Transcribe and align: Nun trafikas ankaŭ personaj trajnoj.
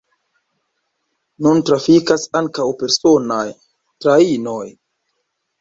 Nun 1.47 1.61
trafikas 1.67 2.25
ankaŭ 2.41 2.67
personaj 2.81 3.45
trajnoj. 4.07 4.61